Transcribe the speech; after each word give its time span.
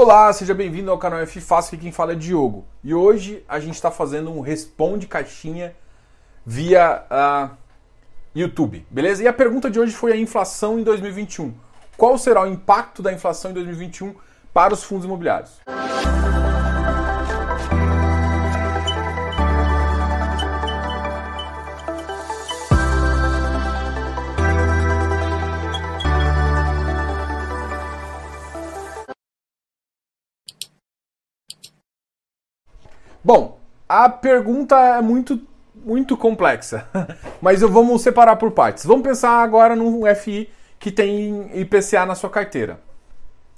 Olá, 0.00 0.32
seja 0.32 0.54
bem-vindo 0.54 0.92
ao 0.92 0.96
canal 0.96 1.18
F 1.22 1.40
Fácil, 1.40 1.74
aqui 1.74 1.82
quem 1.82 1.90
fala 1.90 2.12
é 2.12 2.14
Diogo. 2.14 2.64
E 2.84 2.94
hoje 2.94 3.44
a 3.48 3.58
gente 3.58 3.74
está 3.74 3.90
fazendo 3.90 4.30
um 4.30 4.38
responde 4.38 5.08
caixinha 5.08 5.74
via 6.46 7.02
uh, 7.10 7.50
YouTube, 8.32 8.86
beleza? 8.88 9.24
E 9.24 9.26
a 9.26 9.32
pergunta 9.32 9.68
de 9.68 9.80
hoje 9.80 9.92
foi 9.92 10.12
a 10.12 10.16
inflação 10.16 10.78
em 10.78 10.84
2021. 10.84 11.52
Qual 11.96 12.16
será 12.16 12.44
o 12.44 12.46
impacto 12.46 13.02
da 13.02 13.12
inflação 13.12 13.50
em 13.50 13.54
2021 13.54 14.14
para 14.54 14.72
os 14.72 14.84
fundos 14.84 15.04
imobiliários? 15.04 15.58
Bom, 33.22 33.58
a 33.88 34.08
pergunta 34.08 34.76
é 34.76 35.00
muito, 35.00 35.40
muito 35.74 36.16
complexa, 36.16 36.88
mas 37.40 37.62
eu 37.62 37.70
vamos 37.70 38.02
separar 38.02 38.36
por 38.36 38.50
partes. 38.52 38.84
Vamos 38.84 39.02
pensar 39.02 39.42
agora 39.42 39.74
num 39.74 40.02
FI 40.14 40.50
que 40.78 40.92
tem 40.92 41.50
IPCA 41.60 42.06
na 42.06 42.14
sua 42.14 42.30
carteira. 42.30 42.80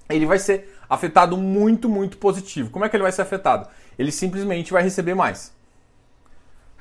Ele 0.09 0.27
vai 0.27 0.39
ser 0.39 0.77
afetado 0.89 1.37
muito, 1.37 1.89
muito 1.89 2.17
positivo. 2.19 2.71
Como 2.71 2.85
é 2.85 2.89
que 2.89 2.97
ele 2.97 3.03
vai 3.03 3.13
ser 3.13 3.23
afetado? 3.23 3.69
Ele 3.99 4.11
simplesmente 4.11 4.73
vai 4.73 4.83
receber 4.83 5.15
mais. 5.15 5.53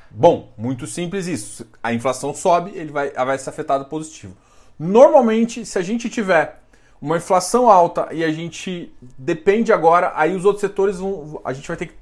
Bom, 0.09 0.51
muito 0.57 0.87
simples 0.87 1.27
isso. 1.27 1.67
A 1.83 1.93
inflação 1.93 2.33
sobe, 2.33 2.71
ele 2.73 2.91
vai, 2.91 3.11
vai 3.11 3.37
ser 3.37 3.49
afetado 3.49 3.85
positivo. 3.85 4.35
Normalmente, 4.79 5.65
se 5.65 5.77
a 5.77 5.81
gente 5.81 6.09
tiver 6.09 6.59
uma 7.01 7.17
inflação 7.17 7.69
alta 7.69 8.07
e 8.11 8.23
a 8.23 8.31
gente 8.31 8.91
depende 9.17 9.71
agora, 9.71 10.11
aí 10.15 10.35
os 10.35 10.45
outros 10.45 10.61
setores 10.61 10.97
vão, 10.97 11.39
a 11.43 11.53
gente 11.53 11.67
vai 11.67 11.77
ter 11.77 11.87
que 11.87 11.95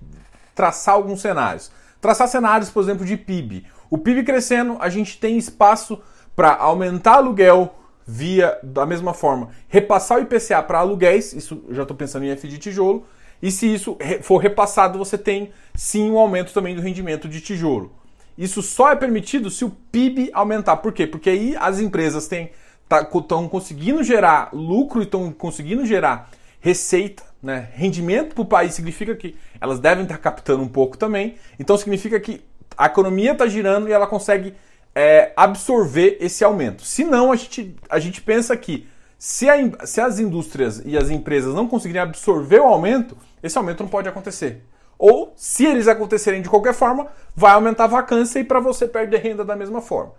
traçar 0.58 0.96
alguns 0.96 1.22
cenários. 1.22 1.72
Traçar 2.02 2.28
cenários, 2.28 2.72
por 2.72 2.82
exemplo, 2.82 3.06
de 3.06 3.16
PIB. 3.16 3.66
O 3.90 3.98
PIB 3.98 4.24
crescendo, 4.24 4.76
a 4.80 4.90
gente 4.90 5.20
tem 5.20 5.38
espaço 5.38 6.02
para 6.36 6.56
aumentar 6.56 7.14
aluguel 7.14 7.76
via, 8.06 8.58
da 8.64 8.86
mesma 8.86 9.14
forma, 9.14 9.50
repassar 9.68 10.18
o 10.18 10.22
IPCA 10.22 10.64
para 10.64 10.80
aluguéis, 10.80 11.34
isso 11.34 11.64
já 11.70 11.84
estou 11.84 11.96
pensando 11.96 12.26
em 12.26 12.30
F 12.30 12.48
de 12.48 12.58
tijolo, 12.58 13.06
e 13.42 13.52
se 13.52 13.72
isso 13.72 13.98
for 14.22 14.38
repassado, 14.38 14.98
você 14.98 15.18
tem 15.18 15.52
sim 15.76 16.10
um 16.10 16.18
aumento 16.18 16.54
também 16.54 16.76
do 16.76 16.82
rendimento 16.82 17.30
de 17.30 17.40
tijolo. 17.40 17.92
Isso 18.38 18.62
só 18.62 18.92
é 18.92 18.96
permitido 18.96 19.50
se 19.50 19.66
o 19.66 19.70
PIB 19.92 20.30
aumentar. 20.34 20.78
Por 20.78 20.94
quê? 20.94 21.06
Porque 21.06 21.30
aí 21.30 21.56
as 21.60 21.80
empresas 21.80 22.24
estão 22.24 22.48
tá, 22.88 23.04
conseguindo 23.50 24.04
gerar 24.04 24.50
lucro 24.54 25.02
e 25.02 25.04
estão 25.04 25.32
conseguindo 25.32 25.86
gerar 25.86 26.30
receita, 26.60 27.24
né? 27.42 27.70
rendimento 27.74 28.34
para 28.34 28.42
o 28.42 28.46
país 28.46 28.74
significa 28.74 29.16
que 29.16 29.36
elas 29.60 29.80
devem 29.80 30.04
estar 30.04 30.18
captando 30.18 30.64
um 30.64 30.68
pouco 30.68 30.98
também. 30.98 31.36
Então 31.60 31.78
significa 31.78 32.20
que 32.20 32.44
a 32.78 32.86
economia 32.86 33.32
está 33.32 33.48
girando 33.48 33.88
e 33.88 33.92
ela 33.92 34.08
consegue 34.08 34.54
é, 34.94 35.32
absorver 35.36 36.18
esse 36.20 36.44
aumento. 36.44 36.84
Se 36.84 37.04
não, 37.04 37.32
a 37.32 37.36
gente, 37.36 37.76
a 37.90 38.00
gente 38.00 38.22
pensa 38.22 38.56
que 38.58 38.88
se, 39.18 39.50
a, 39.50 39.56
se 39.86 40.02
as 40.02 40.20
indústrias 40.20 40.82
e 40.86 40.98
as 40.98 41.10
empresas 41.10 41.54
não 41.54 41.68
conseguirem 41.68 42.02
absorver 42.02 42.60
o 42.60 42.68
aumento, 42.68 43.18
esse 43.42 43.58
aumento 43.58 43.84
não 43.84 43.90
pode 43.90 44.08
acontecer. 44.08 44.64
Ou, 44.98 45.34
se 45.36 45.66
eles 45.66 45.88
acontecerem 45.88 46.42
de 46.42 46.50
qualquer 46.50 46.74
forma, 46.74 47.08
vai 47.36 47.54
aumentar 47.54 47.86
a 47.86 47.88
vacância 47.88 48.40
e 48.40 48.44
para 48.44 48.60
você 48.60 48.88
perder 48.88 49.22
renda 49.22 49.46
da 49.46 49.56
mesma 49.56 49.82
forma. 49.82 50.14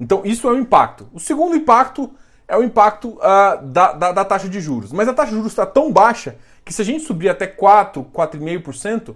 Então, 0.00 0.22
isso 0.24 0.48
é 0.48 0.52
o 0.52 0.58
impacto. 0.58 1.08
O 1.12 1.20
segundo 1.20 1.56
impacto 1.56 2.10
é 2.48 2.56
o 2.56 2.62
impacto 2.62 3.10
uh, 3.10 3.62
da, 3.62 3.92
da, 3.92 4.12
da, 4.12 4.24
taxa 4.24 4.48
de 4.48 4.60
juros. 4.60 4.90
Mas 4.90 5.06
a 5.06 5.12
taxa 5.12 5.28
de 5.28 5.36
juros 5.36 5.52
está 5.52 5.66
tão 5.66 5.92
baixa 5.92 6.36
que 6.64 6.72
se 6.72 6.80
a 6.80 6.84
gente 6.84 7.04
subir 7.04 7.28
até 7.28 7.46
4, 7.46 8.04
4,5%, 8.04 9.14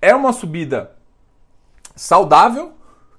é 0.00 0.14
uma 0.14 0.32
subida 0.32 0.92
saudável 1.96 2.72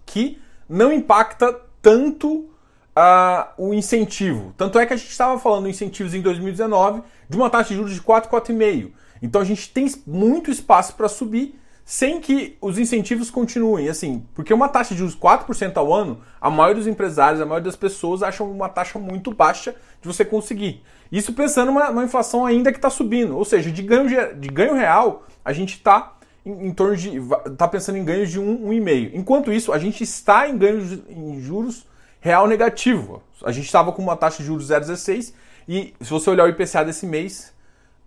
que 0.05 0.41
não 0.67 0.93
impacta 0.93 1.53
tanto 1.81 2.49
uh, 2.95 3.45
o 3.57 3.73
incentivo. 3.73 4.53
Tanto 4.57 4.79
é 4.79 4.85
que 4.85 4.93
a 4.93 4.97
gente 4.97 5.09
estava 5.09 5.37
falando 5.37 5.67
em 5.67 5.71
incentivos 5.71 6.13
em 6.13 6.21
2019 6.21 7.03
de 7.27 7.37
uma 7.37 7.49
taxa 7.49 7.69
de 7.69 7.75
juros 7.75 7.93
de 7.93 8.01
4, 8.01 8.31
4,5%. 8.31 8.91
Então 9.21 9.41
a 9.41 9.45
gente 9.45 9.69
tem 9.69 9.85
muito 10.07 10.49
espaço 10.49 10.95
para 10.95 11.09
subir 11.09 11.58
sem 11.89 12.21
que 12.21 12.55
os 12.61 12.77
incentivos 12.77 13.31
continuem, 13.31 13.89
assim, 13.89 14.23
porque 14.35 14.53
uma 14.53 14.69
taxa 14.69 14.93
de 14.93 14.99
juros 14.99 15.15
4% 15.15 15.75
ao 15.75 15.91
ano, 15.91 16.21
a 16.39 16.47
maioria 16.47 16.75
dos 16.75 16.85
empresários, 16.85 17.41
a 17.41 17.47
maioria 17.47 17.65
das 17.65 17.75
pessoas 17.75 18.21
acham 18.21 18.47
uma 18.51 18.69
taxa 18.69 18.99
muito 18.99 19.33
baixa 19.33 19.73
de 19.99 20.07
você 20.07 20.23
conseguir. 20.23 20.83
Isso 21.11 21.33
pensando 21.33 21.71
numa, 21.71 21.89
numa 21.89 22.03
inflação 22.03 22.45
ainda 22.45 22.71
que 22.71 22.77
está 22.77 22.91
subindo, 22.91 23.35
ou 23.35 23.43
seja, 23.43 23.71
de 23.71 23.81
ganho, 23.81 24.07
de 24.07 24.49
ganho 24.49 24.75
real, 24.75 25.25
a 25.43 25.51
gente 25.51 25.77
está 25.77 26.13
em, 26.45 26.67
em, 26.67 26.71
torno 26.71 26.95
de. 26.95 27.17
está 27.47 27.67
pensando 27.67 27.97
em 27.97 28.05
ganhos 28.05 28.29
de 28.29 28.39
1,5. 28.39 28.43
Um, 28.43 28.69
um 28.69 29.19
Enquanto 29.19 29.51
isso, 29.51 29.73
a 29.73 29.79
gente 29.79 30.03
está 30.03 30.47
em 30.47 30.55
ganhos 30.59 30.91
em 31.09 31.41
juros 31.41 31.87
real 32.19 32.45
negativo. 32.45 33.23
A 33.43 33.51
gente 33.51 33.65
estava 33.65 33.91
com 33.91 34.03
uma 34.03 34.15
taxa 34.15 34.37
de 34.37 34.43
juros 34.43 34.69
0,16 34.69 35.33
e 35.67 35.95
se 35.99 36.09
você 36.11 36.29
olhar 36.29 36.45
o 36.45 36.49
IPCA 36.49 36.85
desse 36.85 37.07
mês, 37.07 37.51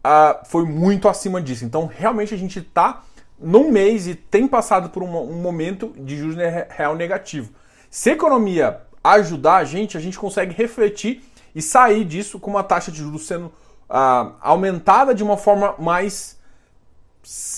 uh, 0.06 0.46
foi 0.46 0.64
muito 0.64 1.08
acima 1.08 1.42
disso. 1.42 1.64
Então, 1.64 1.90
realmente 1.92 2.32
a 2.32 2.38
gente 2.38 2.60
está 2.60 3.02
num 3.42 3.70
mês 3.70 4.06
e 4.06 4.14
tem 4.14 4.46
passado 4.46 4.90
por 4.90 5.02
um, 5.02 5.16
um 5.16 5.40
momento 5.40 5.92
de 5.98 6.16
juros 6.16 6.36
real 6.68 6.94
negativo. 6.94 7.50
Se 7.90 8.10
a 8.10 8.12
economia 8.12 8.80
ajudar 9.02 9.56
a 9.56 9.64
gente, 9.64 9.96
a 9.96 10.00
gente 10.00 10.18
consegue 10.18 10.54
refletir 10.54 11.22
e 11.54 11.60
sair 11.60 12.04
disso 12.04 12.38
com 12.38 12.50
uma 12.50 12.62
taxa 12.62 12.90
de 12.90 12.98
juros 12.98 13.26
sendo 13.26 13.46
uh, 13.46 14.32
aumentada 14.40 15.14
de 15.14 15.22
uma 15.22 15.36
forma 15.36 15.74
mais, 15.78 16.38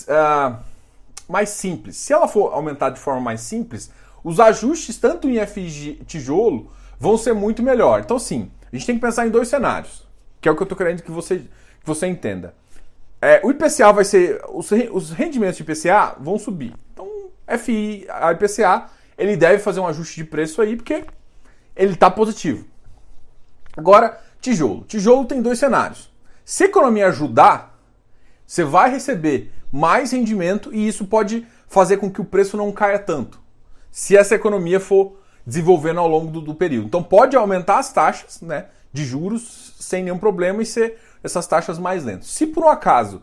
uh, 0.09 0.57
mais 1.29 1.51
simples. 1.51 1.97
Se 1.97 2.13
ela 2.13 2.27
for 2.27 2.53
aumentada 2.53 2.95
de 2.95 3.01
forma 3.01 3.21
mais 3.21 3.41
simples, 3.43 3.91
os 4.23 4.41
ajustes, 4.41 4.97
tanto 4.97 5.29
em 5.29 5.45
FI 5.47 6.03
tijolo, 6.07 6.71
vão 6.99 7.17
ser 7.17 7.35
muito 7.35 7.63
melhor. 7.63 8.01
Então, 8.01 8.19
sim, 8.19 8.51
a 8.73 8.77
gente 8.77 8.87
tem 8.87 8.95
que 8.97 9.01
pensar 9.01 9.27
em 9.27 9.31
dois 9.31 9.49
cenários, 9.49 10.07
que 10.41 10.49
é 10.49 10.53
o 10.53 10.57
que 10.57 10.63
eu 10.63 10.65
estou 10.65 10.79
querendo 10.79 11.03
que 11.03 11.11
você, 11.11 11.39
que 11.39 11.87
você 11.87 12.07
entenda. 12.07 12.55
É, 13.25 13.41
o 13.43 13.51
IPCA 13.51 13.91
vai 13.91 14.05
ser. 14.05 14.39
Os, 14.51 14.71
os 14.93 15.11
rendimentos 15.11 15.57
de 15.57 15.63
IPCA 15.63 16.15
vão 16.21 16.39
subir. 16.39 16.75
Então, 16.93 17.09
FI, 17.59 18.07
a 18.11 18.31
IPCA, 18.33 18.91
ele 19.17 19.35
deve 19.35 19.61
fazer 19.61 19.81
um 19.81 19.87
ajuste 19.87 20.17
de 20.17 20.25
preço 20.25 20.61
aí, 20.61 20.77
porque 20.77 21.07
ele 21.75 21.95
está 21.95 22.11
positivo. 22.11 22.67
Agora, 23.75 24.21
tijolo. 24.43 24.85
Tijolo 24.85 25.25
tem 25.25 25.41
dois 25.41 25.59
cenários. 25.59 26.13
Se 26.45 26.65
a 26.65 26.67
economia 26.67 27.09
ajudar, 27.09 27.81
você 28.47 28.63
vai 28.63 28.91
receber 28.91 29.51
mais 29.73 30.13
rendimento 30.13 30.71
e 30.71 30.87
isso 30.87 31.07
pode 31.07 31.47
fazer 31.67 31.97
com 31.97 32.11
que 32.11 32.21
o 32.21 32.27
preço 32.27 32.59
não 32.59 32.71
caia 32.71 32.99
tanto. 32.99 33.41
Se 33.91 34.15
essa 34.15 34.35
economia 34.35 34.79
for 34.79 35.19
desenvolvendo 35.47 36.01
ao 36.01 36.09
longo 36.09 36.31
do, 36.31 36.43
do 36.43 36.55
período. 36.55 36.89
Então 36.89 37.03
pode 37.03 37.37
aumentar 37.37 37.79
as 37.79 37.91
taxas 37.91 38.43
né, 38.43 38.67
de 38.93 39.03
juros 39.03 39.75
sem 39.81 40.05
nenhum 40.05 40.19
problema 40.19 40.63
e 40.63 40.67
ser 40.67 40.99
essas 41.25 41.47
taxas 41.47 41.79
mais 41.79 42.05
lentas. 42.05 42.29
Se 42.29 42.47
por 42.47 42.65
um 42.65 42.69
acaso 42.69 43.23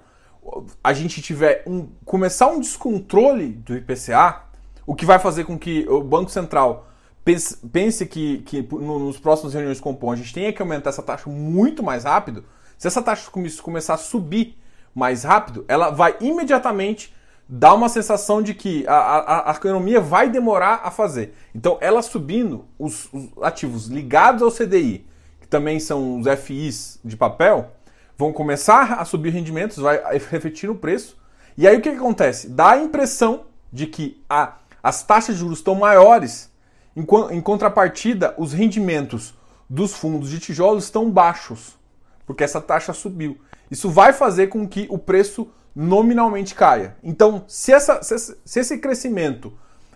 a 0.83 0.91
gente 0.91 1.21
tiver 1.21 1.63
um 1.67 1.87
começar 2.03 2.47
um 2.47 2.59
descontrole 2.59 3.49
do 3.49 3.77
IPCA, 3.77 4.41
o 4.85 4.95
que 4.95 5.05
vai 5.05 5.19
fazer 5.19 5.43
com 5.43 5.57
que 5.57 5.87
o 5.87 6.03
Banco 6.03 6.31
Central 6.31 6.87
pense, 7.23 7.55
pense 7.67 8.05
que, 8.07 8.39
que 8.39 8.61
nos 8.71 9.19
próximos 9.19 9.53
reuniões 9.53 9.79
com 9.79 9.93
o 9.93 10.11
a 10.11 10.15
gente 10.15 10.33
tenha 10.33 10.51
que 10.51 10.61
aumentar 10.61 10.89
essa 10.89 11.03
taxa 11.03 11.29
muito 11.29 11.83
mais 11.83 12.03
rápido, 12.03 12.43
se 12.77 12.87
essa 12.87 13.01
taxa 13.01 13.29
começar 13.61 13.93
a 13.93 13.97
subir 13.97 14.57
mais 14.93 15.23
rápido, 15.23 15.63
ela 15.67 15.91
vai 15.91 16.15
imediatamente 16.19 17.13
dar 17.47 17.73
uma 17.73 17.89
sensação 17.89 18.41
de 18.41 18.53
que 18.53 18.87
a, 18.87 18.95
a, 18.95 19.51
a 19.51 19.53
economia 19.53 19.99
vai 19.99 20.29
demorar 20.29 20.81
a 20.83 20.89
fazer. 20.89 21.35
Então, 21.53 21.77
ela 21.81 22.01
subindo, 22.01 22.65
os, 22.79 23.07
os 23.13 23.29
ativos 23.41 23.87
ligados 23.87 24.41
ao 24.41 24.49
CDI, 24.49 25.05
que 25.39 25.47
também 25.47 25.79
são 25.79 26.19
os 26.19 26.27
FIs 26.39 26.99
de 27.03 27.15
papel, 27.15 27.71
vão 28.17 28.31
começar 28.31 28.93
a 28.93 29.05
subir 29.05 29.31
rendimentos, 29.31 29.77
vai 29.77 30.01
refletir 30.17 30.67
no 30.67 30.75
preço. 30.75 31.17
E 31.57 31.67
aí 31.67 31.77
o 31.77 31.81
que, 31.81 31.91
que 31.91 31.97
acontece? 31.97 32.49
Dá 32.49 32.71
a 32.71 32.77
impressão 32.77 33.45
de 33.71 33.87
que 33.87 34.21
a, 34.29 34.57
as 34.81 35.03
taxas 35.03 35.35
de 35.35 35.41
juros 35.41 35.59
estão 35.59 35.75
maiores, 35.75 36.51
em, 36.95 37.05
em 37.31 37.41
contrapartida, 37.41 38.35
os 38.37 38.53
rendimentos 38.53 39.33
dos 39.69 39.93
fundos 39.93 40.29
de 40.29 40.39
tijolos 40.39 40.83
estão 40.85 41.09
baixos, 41.09 41.77
porque 42.25 42.43
essa 42.43 42.59
taxa 42.59 42.93
subiu. 42.93 43.37
Isso 43.69 43.89
vai 43.89 44.11
fazer 44.11 44.47
com 44.47 44.67
que 44.67 44.85
o 44.89 44.97
preço 44.97 45.47
nominalmente 45.73 46.53
caia. 46.53 46.97
Então, 47.01 47.45
se, 47.47 47.71
essa, 47.71 48.03
se, 48.03 48.37
se 48.43 48.59
esse 48.59 48.77
crescimento 48.77 49.53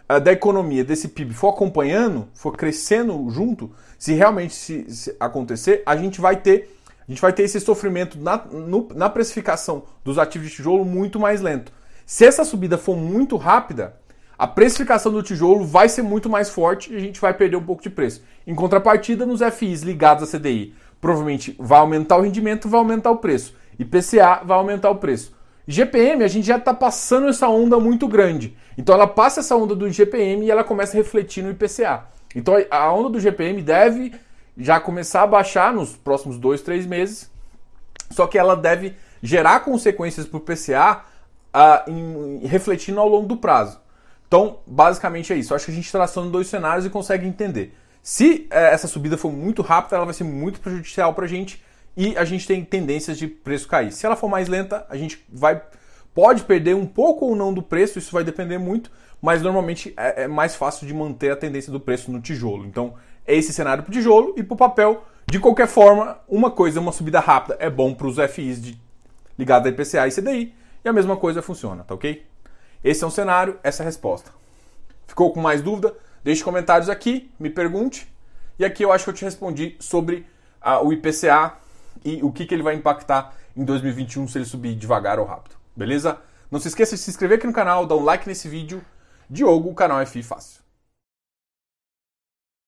uh, 0.10 0.20
da 0.20 0.32
economia, 0.32 0.84
desse 0.84 1.10
PIB, 1.10 1.34
for 1.34 1.50
acompanhando, 1.50 2.30
for 2.34 2.56
crescendo 2.56 3.30
junto, 3.30 3.72
se 4.00 4.14
realmente 4.14 4.54
se, 4.54 4.90
se 4.90 5.16
acontecer, 5.20 5.84
a 5.86 5.98
gente 5.98 6.22
vai 6.22 6.38
ter 6.38 6.75
a 7.07 7.12
gente 7.12 7.22
vai 7.22 7.31
ter 7.31 7.44
esse 7.44 7.60
sofrimento 7.60 8.19
na, 8.19 8.38
no, 8.46 8.88
na 8.96 9.10
precificação 9.10 9.84
dos 10.04 10.18
ativos 10.18 10.50
de 10.50 10.56
tijolo 10.56 10.84
muito 10.84 11.19
mais 11.19 11.42
lento. 11.42 11.72
Se 12.06 12.25
essa 12.25 12.44
subida 12.44 12.78
for 12.78 12.96
muito 12.96 13.38
rápida, 13.38 13.96
a 14.38 14.48
precificação 14.48 15.12
do 15.12 15.24
tijolo 15.24 15.63
vai 15.63 15.88
ser 15.88 16.02
muito 16.02 16.30
mais 16.30 16.50
forte 16.50 16.92
e 16.92 16.96
a 16.96 17.00
gente 17.00 17.22
vai 17.22 17.34
perder 17.34 17.57
um 17.57 17.63
pouco 17.63 17.81
de 17.81 17.90
preço. 17.90 18.24
Em 18.46 18.54
contrapartida, 18.54 19.25
nos 19.25 19.42
FIs 19.54 19.81
ligados 19.81 20.24
à 20.24 20.38
CDI, 20.38 20.74
provavelmente 21.00 21.56
vai 21.60 21.80
aumentar 21.80 22.18
o 22.18 22.22
rendimento, 22.22 22.68
vai 22.68 22.80
aumentar 22.80 23.12
o 23.12 23.18
preço. 23.18 23.56
IPCA 23.78 24.42
vai 24.44 24.58
aumentar 24.58 24.90
o 24.90 24.96
preço. 24.96 25.34
GPM, 25.68 26.24
a 26.24 26.28
gente 26.28 26.46
já 26.46 26.58
está 26.58 26.74
passando 26.74 27.28
essa 27.28 27.48
onda 27.48 27.80
muito 27.80 28.08
grande. 28.08 28.56
Então 28.78 28.94
ela 28.94 29.08
passa 29.08 29.40
essa 29.40 29.56
onda 29.56 29.75
do 29.75 29.90
GPM 29.90 30.46
e 30.46 30.51
ela 30.51 30.63
começa 30.63 30.96
a 30.96 30.98
refletir 30.98 31.44
no 31.44 31.51
IPCA. 31.51 32.06
Então 32.36 32.56
a 32.69 32.92
onda 32.92 33.10
do 33.10 33.19
GPM 33.19 33.62
deve 33.62 34.13
já 34.57 34.80
começar 34.80 35.24
a 35.24 35.28
baixar 35.28 35.74
nos 35.74 35.96
próximos 35.96 36.38
dois, 36.38 36.62
três 36.62 36.86
meses. 36.86 37.30
Só 38.12 38.28
que 38.28 38.38
ela 38.38 38.56
deve 38.56 38.96
gerar 39.22 39.62
consequências 39.62 40.25
para 40.25 40.38
o 40.38 40.42
PCA 40.42 41.04
uh, 41.56 41.90
em, 41.90 42.46
refletindo 42.46 43.00
ao 43.00 43.07
longo 43.07 43.28
do 43.28 43.38
prazo. 43.38 43.80
Então, 44.28 44.60
basicamente 44.66 45.34
é 45.34 45.36
isso. 45.36 45.54
Eu 45.54 45.56
acho 45.56 45.66
que 45.66 45.72
a 45.72 45.75
gente 45.75 45.86
está 45.86 46.00
traçando 46.00 46.30
dois 46.30 46.48
cenários 46.48 46.86
e 46.86 46.90
consegue 46.90 47.28
entender. 47.28 47.75
Se 48.02 48.48
uh, 48.52 48.56
essa 48.56 48.88
subida 48.88 49.18
for 49.18 49.31
muito 49.31 49.62
rápida, 49.62 49.96
ela 49.96 50.06
vai 50.06 50.13
ser 50.13 50.24
muito 50.24 50.60
prejudicial 50.60 51.13
para 51.13 51.25
a 51.25 51.28
gente 51.28 51.63
e 51.98 52.16
a 52.18 52.25
gente 52.25 52.46
tem 52.46 52.63
tendências 52.63 53.18
de 53.18 53.28
preço 53.28 53.68
cair. 53.68 53.92
Se 53.92 54.06
ela 54.06 54.16
for 54.16 54.28
mais 54.28 54.48
lenta, 54.48 54.86
a 54.90 54.98
gente 54.98 55.25
vai 55.30 55.62
pode 56.13 56.44
perder 56.44 56.74
um 56.75 56.86
pouco 56.86 57.25
ou 57.25 57.36
não 57.36 57.54
do 57.54 57.62
preço, 57.62 58.00
isso 58.00 58.13
vai 58.13 58.24
depender 58.24 58.58
muito, 58.58 58.90
mas 59.22 59.42
normalmente 59.42 59.94
é, 59.98 60.24
é 60.24 60.28
mais 60.30 60.56
fácil 60.56 60.88
de 60.88 60.94
manter 60.94 61.30
a 61.31 61.36
tendência 61.36 61.72
do 61.72 61.80
preço 61.80 62.10
no 62.10 62.22
tijolo. 62.22 62.66
Então, 62.66 62.94
é 63.25 63.36
esse 63.36 63.51
cenário 63.54 63.83
para 63.83 63.92
o 63.92 63.94
tijolo 63.94 64.33
e 64.38 64.44
para 64.44 64.54
o 64.54 64.57
papel. 64.57 65.04
De 65.27 65.39
qualquer 65.39 65.68
forma, 65.68 66.19
uma 66.27 66.51
coisa, 66.51 66.80
uma 66.80 66.92
subida 66.92 67.19
rápida 67.19 67.57
é 67.60 67.69
bom 67.69 67.94
para 67.94 68.07
os 68.07 68.18
FIs 68.31 68.62
de, 68.62 68.80
ligados 69.38 69.68
a 69.68 69.69
IPCA 69.72 70.07
e 70.07 70.12
CDI, 70.12 70.56
e 70.83 70.89
a 70.89 70.94
mesma 70.94 71.18
coisa 71.18 71.42
funciona, 71.42 71.83
tá 71.83 71.95
ok? 71.95 72.25
Esse 72.83 73.04
é 73.04 73.07
um 73.07 73.12
cenário, 73.12 73.60
essa 73.63 73.81
é 73.81 73.83
a 73.83 73.88
resposta. 73.88 74.30
Ficou 75.07 75.33
com 75.33 75.42
mais 75.42 75.62
dúvida? 75.62 75.95
Deixe 76.24 76.44
comentários 76.44 76.89
aqui, 76.89 77.31
me 77.39 77.50
pergunte. 77.50 78.07
E 78.60 78.66
aqui 78.66 78.83
eu 78.83 78.92
acho 78.92 79.04
que 79.04 79.10
eu 79.10 79.13
te 79.13 79.25
respondi 79.25 79.75
sobre 79.80 80.25
a, 80.62 80.81
o 80.81 80.94
IPCA 80.94 81.54
e 82.04 82.22
o 82.24 82.31
que, 82.31 82.45
que 82.45 82.54
ele 82.54 82.63
vai 82.63 82.75
impactar 82.75 83.33
em 83.56 83.63
2021 83.63 84.27
se 84.27 84.38
ele 84.38 84.45
subir 84.45 84.75
devagar 84.75 85.19
ou 85.19 85.25
rápido. 85.25 85.56
Beleza? 85.75 86.19
Não 86.51 86.60
se 86.60 86.68
esqueça 86.68 86.95
de 86.95 87.01
se 87.01 87.10
inscrever 87.10 87.38
aqui 87.38 87.48
no 87.48 87.54
canal, 87.54 87.86
dar 87.86 87.95
um 87.95 88.04
like 88.04 88.27
nesse 88.27 88.48
vídeo. 88.48 88.83
Diogo, 89.30 89.69
o 89.69 89.75
canal 89.75 90.06
FI 90.06 90.22
Fácil. 90.22 90.65